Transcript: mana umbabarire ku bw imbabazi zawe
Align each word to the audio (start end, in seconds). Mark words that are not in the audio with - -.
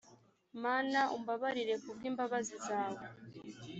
mana 0.63 0.99
umbabarire 1.15 1.73
ku 1.83 1.89
bw 1.95 2.01
imbabazi 2.09 2.55
zawe 2.67 3.03